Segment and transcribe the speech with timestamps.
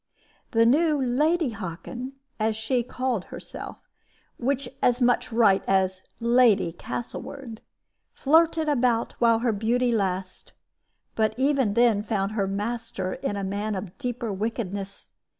[0.49, 3.77] "The new 'Lady Hockin' (as she called herself,
[4.39, 7.61] with as much right as 'Lady Castlewood')
[8.11, 10.53] flirted about while her beauty lasted;
[11.13, 15.09] but even then found her master in a man of deeper wickedness.